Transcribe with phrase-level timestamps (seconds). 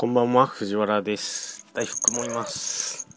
[0.00, 1.66] こんばんは、藤原です。
[1.74, 3.08] 大福もいます。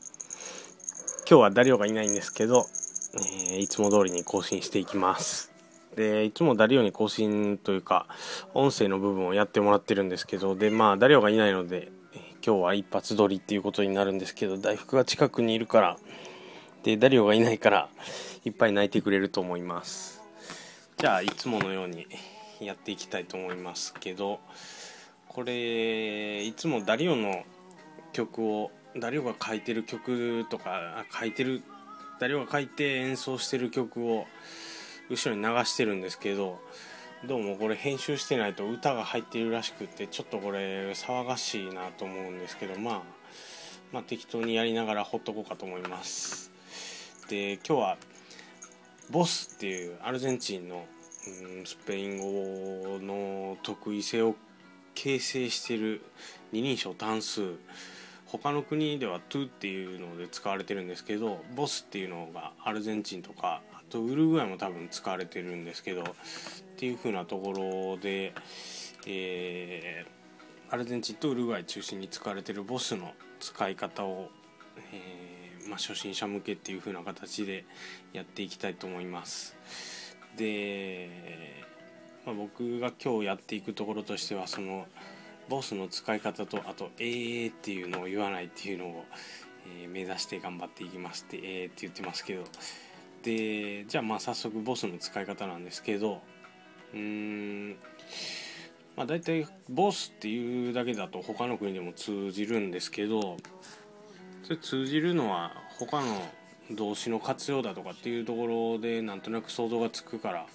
[1.29, 2.65] 今日はダリオがいないんですけど、
[3.13, 5.51] えーいつも通りに更新していきます。
[5.95, 8.07] で、いつもダリオに更新というか、
[8.55, 15.97] 音声の部分をやってもらってるんですけど、で、まあ、ダリオがいないので、えー今日は一発撮りっていうことになるんですけど、大福が近くにいるから、
[16.81, 17.89] で、ダリオがいないから、
[18.43, 20.19] いっぱい泣いてくれると思います。
[20.97, 22.07] じゃあ、いつものように
[22.59, 24.39] やっていきたいと思いますけど、
[25.33, 27.45] これいつもダリオの
[28.11, 31.63] 曲をダリオが書いてる曲とか書いてる
[32.19, 34.25] ダリオが書いて演奏してる曲を
[35.09, 36.59] 後ろに流してるんですけど
[37.25, 43.01] どうもこれ編集してないと歌が入ってるらしくてちょっとこれ騒がしいなと思うんですけどまあ
[43.93, 46.51] まあ適当にやりながらほっとこうかと思います。
[47.29, 47.97] で今日は
[49.09, 50.83] ボスっていうアルゼンチンの、
[51.55, 54.35] うん、スペイン語の得意性を
[54.95, 56.01] 形成している
[56.51, 57.55] 二人称単数
[58.25, 66.05] 他の国では「トゥ」っていうので使われてるんですけど「ボス」っていうのがアルゼンチンとかあとウルグアイも多分使われてるんですけどっ
[66.77, 68.33] ていう風なところで、
[69.05, 70.21] えー
[70.73, 73.11] アルゼンチンとウルグアイ中心に使われてるボスの
[73.41, 74.29] 使い方を、
[74.93, 77.65] えーまあ、初心者向けっていう風な形で
[78.13, 79.57] やっていきたいと思います。
[80.37, 81.09] で
[82.25, 84.85] まあ、僕が今日やっていくところとしてはその
[85.49, 89.05] ボスの使い方とあと「えー」っていうのを言わないっていうのを、
[89.81, 92.43] えー目指して頑張っていきますって「えー」って言ってますけど。
[93.23, 96.21] でじゃあまあ早速ボスの使い方なんですけど
[96.93, 97.69] うーん
[98.95, 103.37] まあ大体ボスっていうだけだと他の国でも通じるんですけど
[104.43, 106.21] それ通じるのは他の
[106.71, 110.47] 動詞の活用だとかっていうところでなんとなく想像がつくから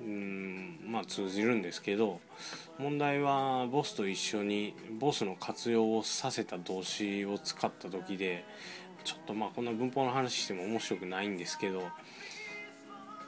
[0.00, 2.20] うんまあ通じるんですけど
[2.78, 8.44] 問題はボスと一緒にボスの活用をさせた動詞を使った時で
[9.04, 11.82] ちょっとまあこんな文法の話しても面白くないんですけど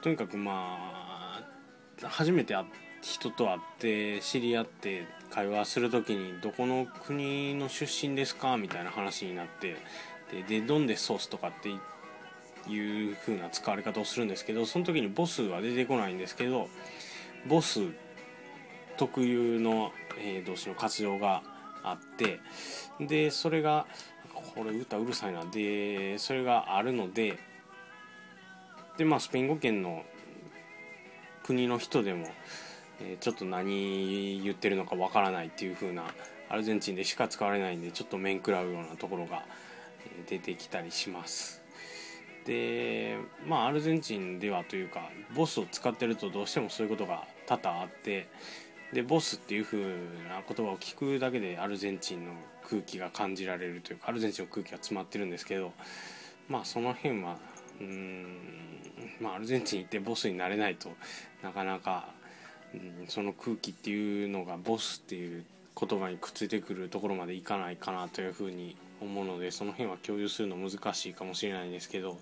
[0.01, 1.43] とにかくまあ
[2.01, 2.55] 初めて
[3.01, 9.77] 人と会って知り合って会話する時にどこの国の出身ですかみたいな話になって
[10.31, 11.92] ででどんでソースとかって言って
[12.69, 16.69] いう風な使われ方をするんですけどその時にボスは出てこないんですけど
[17.47, 17.81] ボス
[18.97, 21.41] 特有の、えー動詞の活用が
[21.83, 22.39] あって
[22.99, 23.85] でそれが
[24.55, 27.37] これ歌うるさいなでそれがあるので
[28.97, 30.03] でまあスペイン語圏の
[31.43, 32.27] 国の人でも、
[33.01, 36.03] えーちょっと何言ってるのかわからないっていう風な
[36.49, 39.43] アルゼンチンでしか使われないんでちょっと面食らうようなところが、
[40.29, 41.62] 出てきたりします。
[42.45, 43.17] で
[43.47, 48.27] まあアルゼンチンではというかボスを使ってるとどうしてもそういうことが多々あって
[48.93, 49.77] でボスっていう風
[50.29, 52.33] な言葉を聞くだけでアルゼンチンの
[52.69, 55.71] 空気が感じられるというかアルゼンチンの空気が詰まってるんですけど
[56.47, 57.37] まあその辺は
[57.79, 58.37] うん
[59.19, 60.89] まあアルゼンチン行ってボスになれないと
[61.41, 62.07] なかなか、
[62.73, 65.43] うん、その空気っていうのが vos っていう
[65.79, 72.17] 言葉にくっついてくるところまでいかないかなというふうに思うのでその辺は共有するの難しいかもしれないですけど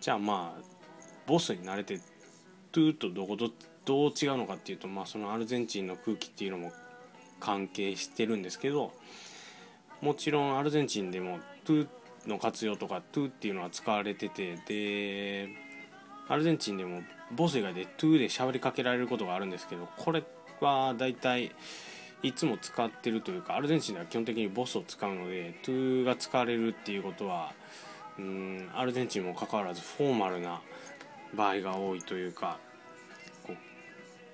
[0.00, 0.62] じゃあまあ
[1.26, 2.00] vos に慣れて
[2.72, 3.50] tú とどこと
[3.84, 6.72] どう違うのかっていうと、まあ、そのアルゼンチンの空気っていうのも
[7.40, 8.92] 関係してるんですけど
[10.02, 15.48] もちろんアルゼンチンでも tú の活用とか tú っていうのは使われててで
[16.28, 17.02] アルゼンチンでも
[17.34, 20.22] vos 以外で tú で喋りかけられることがあるんですけどこれ
[20.60, 21.52] はだいたい
[22.22, 27.52] いつも使ってるというかアルゼンチンでは基本的に vos を使うので tú が使われるっていうことは
[28.18, 30.60] うんアルゼンチンもかかわらずフォーマルな
[31.34, 32.58] 場合が多いというか
[33.46, 33.56] こう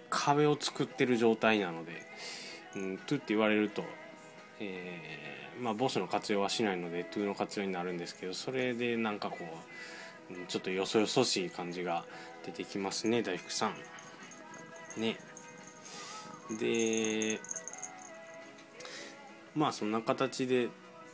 [0.08, 2.02] 壁を作ってる状態なので、
[2.76, 3.84] うん、 tú って言われると、
[4.60, 9.36] えーまあ、 vos の活用はしないので tú の活用になるんですけどそれでなんかこ
[10.30, 12.04] ううんちょっとよそよそしい感じが
[12.46, 13.74] 出てきますね大福さん。
[15.00, 15.16] ね。
[16.58, 17.40] で
[19.54, 20.68] まあそんな形で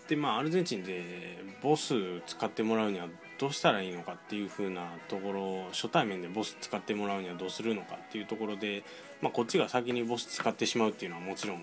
[0.09, 1.95] でまあアルゼンチンでボス
[2.27, 3.07] 使ってもらうには
[3.39, 8.83] どうしたらいいのかっていう風なところ初対面でボス使ってもらうにはどうするのかっていうところで、
[9.23, 11.63] まあ、こっちが先にボス使ってしまうっていうのはもちろん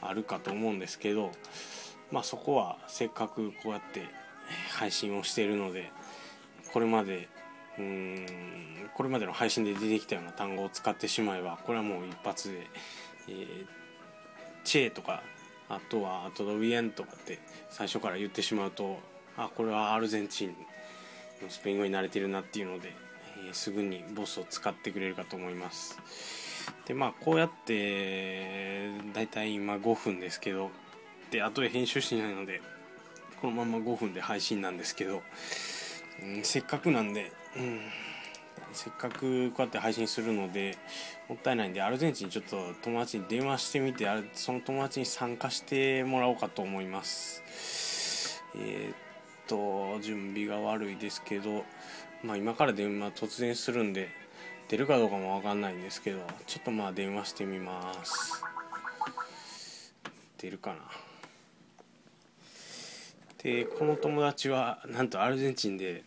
[0.00, 1.32] あるかと思うんですけど、
[2.12, 4.02] まあ、そこはせっかくこうやって
[4.70, 5.90] 配信をしているので
[6.72, 7.28] これまで
[7.78, 8.26] うーん
[8.94, 12.66] これまでの配信で出てきたような単語を使ってしまえばこれはもう一発で、
[13.28, 13.84] えー
[14.64, 15.22] チェーとか
[15.68, 17.38] あとは「トドビエン」とかって
[17.70, 18.98] 最初から言ってしまうと
[19.36, 20.56] あこれはアルゼンチン
[21.42, 25.98] のスペイン語に慣れてるなっていうので、えーすぐにボスを使ってくれるかと思います。
[26.86, 30.70] でまあこうやってだいたい今5分ですけど
[31.30, 32.62] で後で編集しないので
[33.40, 35.22] このまま5分で配信なんですけど、
[36.22, 37.80] うん、せっかくなんで、うん、
[38.74, 40.76] せっかくこうやって配信するので
[41.28, 48.42] もったいないんでアルゼンチンちょっと友達に電話してみてその友達に参加してもらおうかと思います。
[48.56, 48.96] えー、っ
[49.46, 51.64] と準備が悪いですけど
[52.22, 54.08] まあ今から電話突然するんで
[54.68, 58.44] 出るかどうかも分かんないんですけどちょっとまあ電話してみます。
[60.38, 60.78] 出るかな。
[63.42, 66.02] でこの友達はなんとアルゼンチンで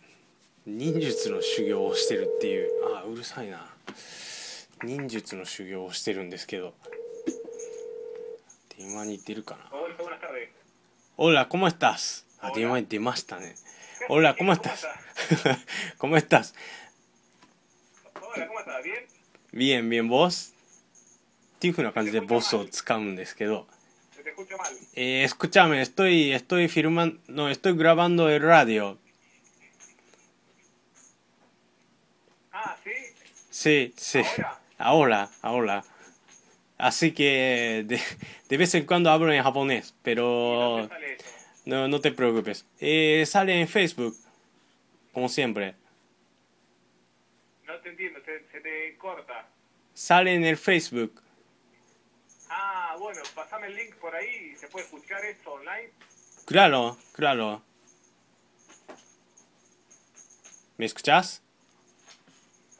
[0.68, 2.70] 忍術の修行をしてるっていう。
[2.94, 3.66] ああうるさいな。
[4.84, 6.74] 忍術の修行をしてるんですけど。
[8.76, 9.60] 電話に出るかな。
[11.16, 13.54] おラコマスタスあ電話に出ましたね。
[14.10, 14.86] オラコマスタス
[15.98, 16.54] コマスタス
[19.52, 20.54] ビエンビエンボス
[21.56, 23.66] っていうふうな感じでボスを使うんですけど
[24.94, 28.96] えー、スクチャーメン、ストイ、ストイ、フィルマン、ノ、ストイ、グラバンド、エルラディオ。
[33.58, 34.22] Sí, sí.
[34.78, 35.30] ¿Ahora?
[35.42, 35.82] Ahora.
[36.78, 38.00] Así que de,
[38.48, 40.88] de vez en cuando hablo en japonés, pero
[41.64, 42.64] no, no te preocupes.
[42.78, 44.16] Eh, sale en Facebook,
[45.12, 45.74] como siempre.
[47.66, 49.48] No te entiendo, se, se te corta.
[49.92, 51.20] Sale en el Facebook.
[52.48, 55.90] Ah, bueno, pasame el link por ahí, ¿se puede escuchar esto online?
[56.44, 57.60] Claro, claro.
[60.76, 61.42] ¿Me escuchas?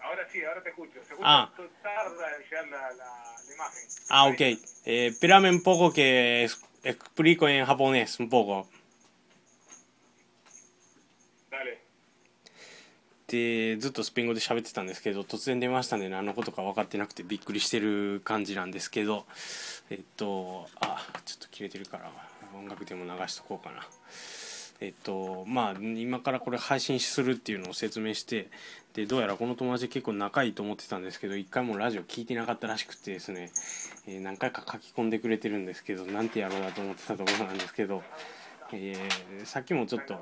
[0.09, 0.93] Ahora sí, ahora te escucho.
[0.95, 1.53] Se escucha Ah.
[1.83, 3.05] tarda en llegar la, la,
[3.47, 3.89] la imagen.
[4.09, 4.41] Ah, ok.
[4.41, 8.67] Eh, espérame un poco que es- explico en japonés, un poco.
[11.51, 11.79] Dale.
[13.27, 19.27] でずっとスペイン語で喋ってたんですけど突然出ましたんで何のことか分かってなくてびっくりしてる感じなんですけど
[19.91, 22.11] えっとあちょっと切れてるから
[22.55, 23.87] 音楽でも流しとこうかな
[24.81, 28.49] えっとまあ今からこれ配信するっていうのを説明して
[28.95, 33.51] でどうやらこの友達結構仲いいと思ってたんですけど一回もラジオ聞いてなかったらしくてですね、
[34.07, 38.03] えー何回か書き込んでくれてるんですけどなんてやろうだと思ってたところなんですけど、
[38.73, 40.15] えーさっきもちょっと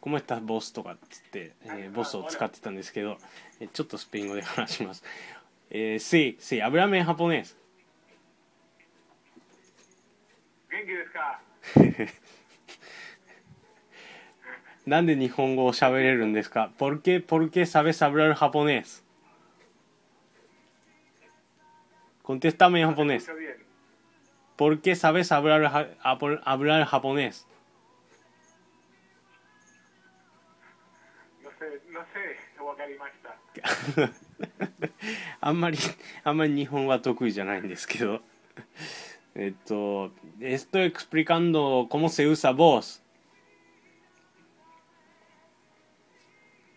[0.00, 3.16] コメタボスとかっつって、えーボスを使ってたんですけど、
[3.60, 5.02] えーちょっとスペイン語で話します。
[5.70, 7.56] えー、sí, sí, háblame en japonés.
[10.70, 11.40] 元気ですか？
[14.86, 19.02] なんで日本語を喋れるんですか ¿Por qué, por qué sabes hablar japonés?
[22.22, 23.30] Contéstame en japonés.
[24.56, 27.46] ¿Por qué sabes hablar, ja- habl- hablar japonés?
[31.42, 32.00] のせ、の
[32.56, 34.10] せ、わかりました。
[35.40, 35.78] あんまり、
[36.24, 38.20] あんまり日本は得意じゃないんですけど。
[39.34, 40.10] えっと、
[40.40, 43.02] estoy explicando cómo se usa voz.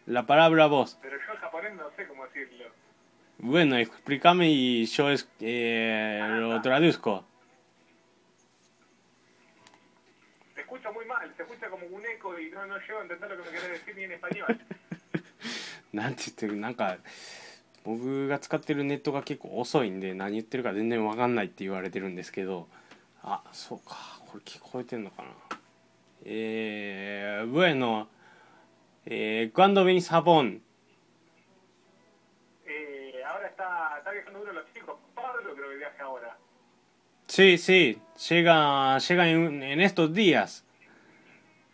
[0.08, 0.98] La palabra voz.
[1.02, 2.66] Pero yo en japonés no sé cómo decirlo.
[3.40, 7.26] Bueno, explícame y yo es, eh, lo traduzco.
[10.56, 13.30] Te escucho muy mal, se escucha como un eco y no, no llego a entender
[13.30, 14.58] lo que me querés decir ni en español.
[15.94, 16.98] なんて言ってるなんか
[17.84, 22.68] 僕が使ってるネットが結構遅いんで何言ってるか全然わかんないって言われてるんですけど
[23.24, 23.96] あそうか
[24.28, 25.30] これ聞こえてんのかな
[26.26, 28.10] えー、bueno
[29.10, 30.62] eh, ¿cuándo venís a Japón?
[32.66, 36.38] Eh, ahora está, está viajando uno de los chicos, Pablo creo que viaja ahora.
[37.28, 40.66] Sí, sí, llega, llega en, en estos días.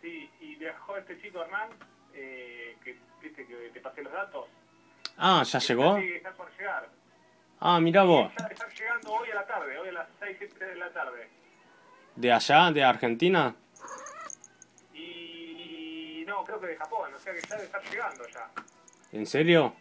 [0.00, 1.70] Sí, y viajó este chico Hernán,
[2.14, 4.46] eh, que viste que te pasé los datos.
[5.16, 5.96] Ah, ¿ya llegó?
[5.98, 6.88] Sí, está por llegar.
[7.60, 10.64] Ah, mira vos, Está, está llegando hoy a la tarde, hoy a las 6, 7
[10.66, 11.28] de la tarde.
[12.16, 13.56] ¿de allá, de Argentina?
[16.44, 18.50] creo que de Japón, o sea que ya debe estar llegando ya.
[19.12, 19.74] ¿En serio?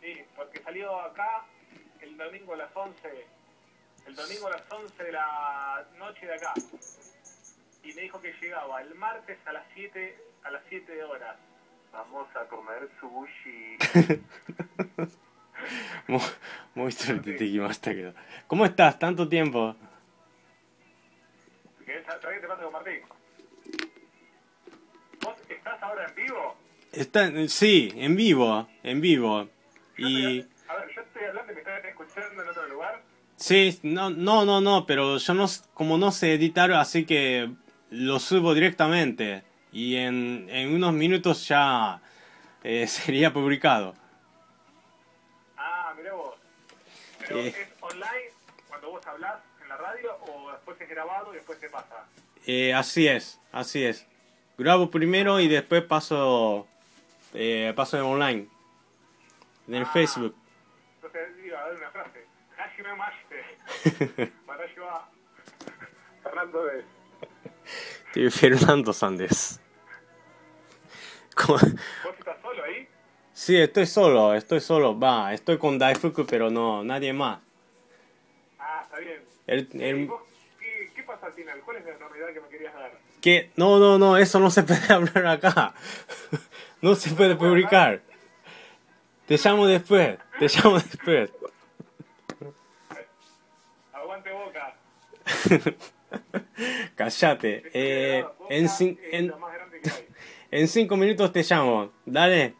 [0.00, 1.44] Sí, porque salió acá
[2.00, 3.26] el domingo a las 11,
[4.06, 6.52] el domingo a las 11 de la noche de acá.
[7.82, 11.36] Y me dijo que llegaba el martes a las 7, a las 7 horas.
[11.92, 13.78] Vamos a comer sushi.
[16.74, 18.12] muy que
[18.46, 18.98] ¿Cómo estás?
[18.98, 19.76] Tanto tiempo.
[21.84, 22.02] ¿Qué?
[22.04, 23.02] ¿Sabés con Martín?
[26.04, 26.56] ¿Vos estás ahora en vivo?
[26.92, 29.44] Está, sí, en vivo, en vivo.
[29.96, 33.02] Yo Y estoy- a ver, yo estoy hablando y me están escuchando en otro lugar.
[33.36, 37.50] sí, no, no, no, no, pero yo no, como no sé editar, así que
[37.90, 39.42] lo subo directamente.
[39.72, 42.00] Y en, en unos minutos ya
[42.62, 43.94] eh, sería publicado.
[45.56, 46.34] Ah, mirá vos.
[47.26, 47.48] Pero Eh.
[47.48, 48.30] es online
[48.68, 49.84] cuando vos hablás en la radio.
[50.12, 52.06] radio o después es grabado y después se pasa?
[52.46, 54.06] Eh, así es, así es
[54.58, 56.66] grabo primero y después paso,
[57.32, 58.48] eh, paso en online,
[59.68, 59.90] en el ah.
[59.92, 60.34] Facebook.
[60.96, 62.24] Entonces, diga, a ver una frase.
[66.22, 66.84] Fernando de...
[68.12, 69.60] Sí, Fernando Sandes.
[71.34, 71.58] ¿Cómo?
[71.58, 72.88] ¿Vos estás solo ahí?
[73.32, 74.98] Sí, estoy solo, estoy solo.
[74.98, 77.40] Va, estoy con Daifuku, pero no, nadie más.
[78.58, 79.22] Ah, está bien.
[79.46, 80.10] El
[81.34, 81.60] final?
[81.64, 82.92] ¿Cuál es la novedad que me querías dar?
[83.20, 85.74] que no, no, no, eso no se puede hablar acá.
[86.82, 88.02] No se puede publicar.
[89.26, 91.30] Te llamo después, te llamo después.
[93.92, 94.76] Aguante boca.
[96.96, 97.62] Cállate.
[97.72, 98.68] Eh, en,
[99.10, 99.34] en,
[100.50, 101.90] en cinco minutos te llamo.
[102.04, 102.54] Dale,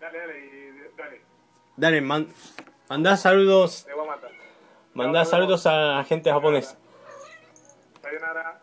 [0.00, 1.20] Dale, dale, dale.
[1.76, 2.28] dale, man,
[2.88, 3.84] manda saludos.
[3.84, 4.30] Te voy a matar.
[4.94, 6.76] Manda saludos a la gente japonesa.
[8.08, 8.54] Sayonara.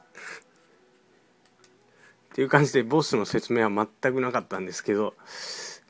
[2.32, 5.14] っていう感じでボスの説明は全くなかったんですけど、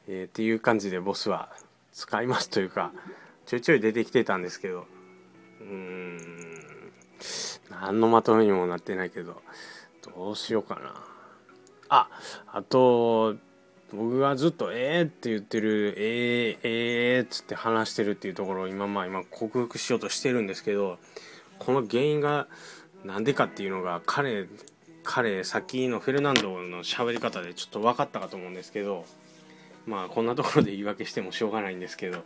[0.07, 1.49] えーっていう感じでボスは
[1.91, 2.91] 使いますというか
[3.45, 4.85] ちょいちょい出てきてたんですけど
[5.61, 6.17] うーん
[7.71, 9.41] 何のまとめにもなってないけど
[10.15, 11.03] どうしようかな
[11.89, 12.09] あ
[12.51, 13.37] あと
[13.91, 20.99] 僕がずっと「えー」って言ってる「えー、えー」っつって話してるっていうところを今まあ今克服しようとしてるんですけど
[21.57, 22.47] この原因が
[23.05, 24.47] なんでかっていうのが彼
[25.03, 29.05] 彼さっきのフェルナンドの喋り方でちょっと分かったかと思うんですけど
[29.85, 32.23] まあこんなところで言い訳してもしょうがないんですけど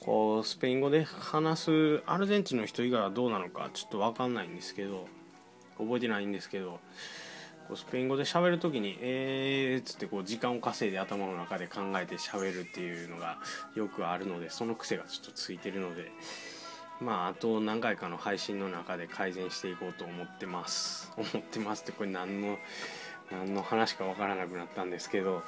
[0.00, 5.08] こうスペイン語で話すアルゼンチンの人以外はどうなのかちょっと分かんないんですけど
[5.78, 6.78] 覚えてないんですけど
[7.68, 13.38] こうスペイン語で喋る時に「えー」っつってこう時間を稼いで頭の中で考えて喋るっていうのが
[13.74, 16.12] よくあるのでその癖がちょっとついてるので。
[17.00, 21.12] まああと何回かの配信の中で改善していこうと思ってます。
[21.16, 21.82] 思ってます。
[21.82, 22.58] ってこれ何の
[23.30, 25.42] 何の話か分からなくなったんですけど。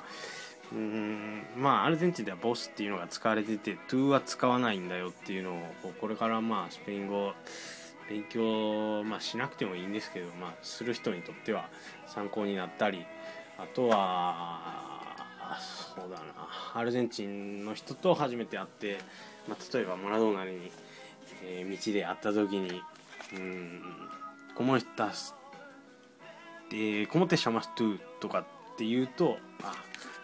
[0.71, 7.33] うんまあアルゼンチンではボスっていうのが使われててトゥーは使わないんだよっていうのをこうこれからまあスペイン語
[8.09, 11.69] 勉強、まあ、しなくてもいいんですけど、まあ、する人にとっては
[12.07, 13.05] 参考になったり
[13.59, 15.59] あとは
[15.97, 16.25] そうだな
[16.75, 18.99] アルゼンチンの人と初めて会って、
[19.49, 20.71] まあ、例えばマラドーナに
[21.43, 22.83] えー道で会った時に
[23.35, 23.83] 「うん
[24.55, 25.35] 「コモエスタス」
[26.71, 28.45] えー「コモテシャマストゥ」とかっ
[28.77, 29.75] て言うと「あ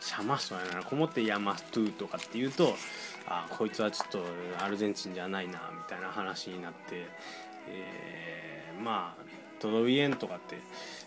[0.00, 2.76] シャマスはなコモテヤマストゥ」とかって言うと
[3.26, 4.25] 「あこいつはちょっと
[4.62, 7.06] アルゼンチンじゃないな」みたいな話になって、
[7.68, 9.25] えーまあ
[9.61, 10.59] 「トドビエン」とかって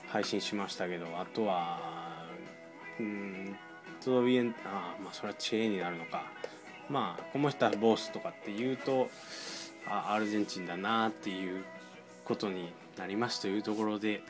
[0.08, 2.26] 配信しましたけどあとは
[3.00, 3.58] うん
[4.04, 6.24] トドビエンあまあそれはチェーンになるのか。
[6.90, 9.10] まあ「コモエスタボス」とかって言うと
[9.90, 11.64] あアルゼンチンだなっていう
[12.26, 14.24] ことになりますというところで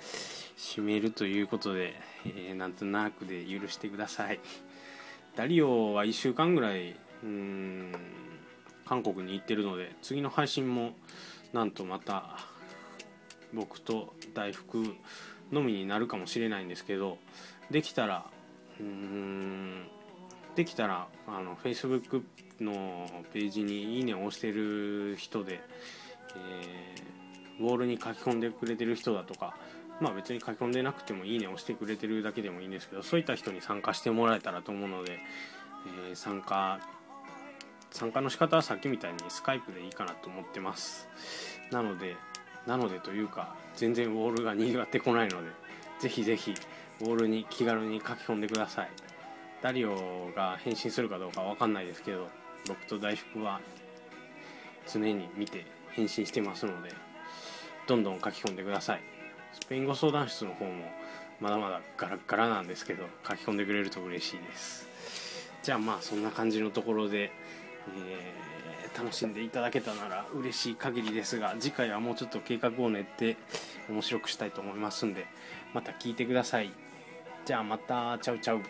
[0.57, 1.95] 締めるということで、
[2.25, 4.39] えーなんとなくで許してください。
[5.35, 7.91] ダリオは1週間ぐらいうん
[8.85, 10.93] 韓国に行ってるので次の配信も
[11.53, 12.39] なんとまた
[13.53, 14.83] 僕と大福
[15.51, 17.17] のみになるかもしれないんですけど
[17.69, 18.25] できたら
[18.79, 19.87] うーん
[20.57, 22.23] できたらあの Facebook
[22.59, 25.61] のページに「いいね」を押してる人で、
[26.35, 27.07] えー
[27.59, 29.57] ウォールに書き込んでくれてる人だとか
[29.99, 35.19] まあ別に書き込んでなくても「いいね」を押してくれてるだけでもいいんですけどそういった人に参加してもらえたらと思うので、
[36.07, 36.79] えー参加
[37.89, 41.07] 参加の仕方はさっきみたいにスカイプでいいかなと思ってます。
[41.71, 42.15] なので
[42.67, 45.51] なのでというか全然ウォールが賑わってこないので
[45.99, 46.53] ぜひぜひ
[47.01, 48.89] ウォールに気軽に書き込んでください。
[49.61, 52.27] ダリオが返信するかどうかわかんないですけど
[52.67, 53.59] 僕と大福は
[54.91, 56.91] 常に見て返信してますので
[57.87, 59.01] どんどん書き込んでください。
[59.59, 60.71] スペイン語相談室の方も
[61.39, 64.87] まだまだガラッガラなんですけど書き込んでくれると嬉しいです。
[65.63, 68.47] じゃあまあそんな感じのところで、えー
[68.97, 73.37] 楽しんでいただけたなら嬉しい限りですが次回はもうちょっと計画を練って
[73.89, 75.27] 面白くしたいと思いますんで
[75.71, 76.71] また聞いてください。
[77.45, 78.63] じゃあまたチャウチャウ。